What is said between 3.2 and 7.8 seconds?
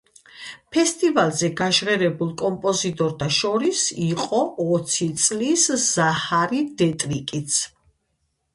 შორის იყო ოცი წლის ზაჰარი დეტრიკიც.